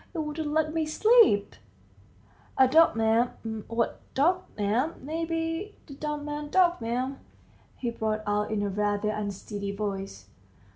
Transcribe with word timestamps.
It 0.15 0.17
wouldn't 0.17 0.47
let 0.51 0.73
me 0.73 0.87
sleep!" 0.87 1.55
"A 2.57 2.67
dog, 2.67 2.99
'm... 2.99 3.65
what 3.67 3.99
dog, 4.15 4.41
'm... 4.57 4.95
may 5.05 5.25
be, 5.25 5.75
the 5.85 5.93
dumb 5.93 6.25
man's 6.25 6.49
dog, 6.49 6.81
'm," 6.81 7.19
he 7.75 7.91
brought 7.91 8.23
out 8.25 8.49
in 8.49 8.63
a 8.63 8.69
rather 8.69 9.09
unsteady 9.09 9.71
voice. 9.75 10.25